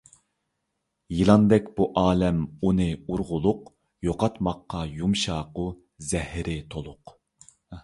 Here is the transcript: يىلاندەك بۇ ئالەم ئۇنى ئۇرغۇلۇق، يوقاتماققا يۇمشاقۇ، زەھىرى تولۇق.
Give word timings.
يىلاندەك 1.17 1.67
بۇ 1.79 1.87
ئالەم 2.03 2.39
ئۇنى 2.69 2.87
ئۇرغۇلۇق، 2.95 3.61
يوقاتماققا 4.09 4.83
يۇمشاقۇ، 5.03 5.69
زەھىرى 6.11 6.59
تولۇق. 6.75 7.17